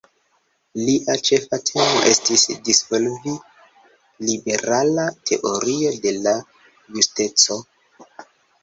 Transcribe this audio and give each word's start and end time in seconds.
Lia 0.85 1.17
ĉefa 1.29 1.59
temo 1.69 1.99
estis 2.13 2.47
disvolvi 2.69 3.35
liberala 4.31 5.07
teorio 5.33 5.95
de 6.09 6.17
la 6.27 6.37
justeco. 6.99 7.65